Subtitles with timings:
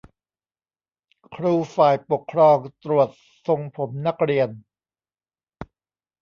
[1.35, 3.09] ครูฝ่ายปกครองตรวจ
[3.47, 4.49] ทรงผมนักเรียน